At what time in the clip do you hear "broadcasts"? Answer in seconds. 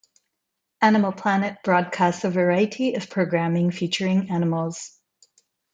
1.63-2.23